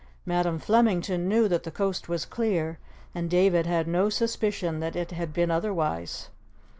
Madam 0.25 0.57
Flemington 0.57 1.27
knew 1.27 1.47
that 1.47 1.61
the 1.61 1.69
coast 1.69 2.09
was 2.09 2.25
clear, 2.25 2.79
and 3.13 3.29
David 3.29 3.67
had 3.67 3.87
no 3.87 4.09
suspicion 4.09 4.79
that 4.79 4.95
it 4.95 5.11
had 5.11 5.31
been 5.31 5.51
otherwise. 5.51 6.29